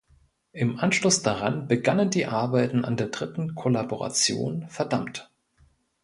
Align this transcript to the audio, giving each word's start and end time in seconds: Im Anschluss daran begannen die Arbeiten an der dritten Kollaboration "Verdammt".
Im 0.51 0.79
Anschluss 0.79 1.21
daran 1.21 1.67
begannen 1.67 2.09
die 2.09 2.25
Arbeiten 2.25 2.85
an 2.85 2.97
der 2.97 3.09
dritten 3.09 3.53
Kollaboration 3.53 4.65
"Verdammt". 4.67 5.29